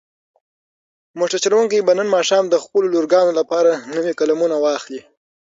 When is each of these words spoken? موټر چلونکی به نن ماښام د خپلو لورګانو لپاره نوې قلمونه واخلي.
موټر 1.19 1.37
چلونکی 1.45 1.85
به 1.87 1.93
نن 1.99 2.07
ماښام 2.15 2.43
د 2.49 2.55
خپلو 2.63 2.87
لورګانو 2.93 3.31
لپاره 3.39 3.71
نوې 3.95 4.13
قلمونه 4.19 4.55
واخلي. 4.59 5.01